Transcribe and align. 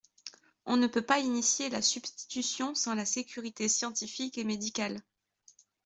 On 0.65 0.77
ne 0.77 0.87
peut 0.87 1.03
pas 1.03 1.19
initier 1.19 1.69
la 1.69 1.83
substitution 1.83 2.73
sans 2.73 2.95
la 2.95 3.05
sécurité 3.05 3.67
scientifique 3.69 4.39
et 4.39 4.43
médicale. 4.43 4.99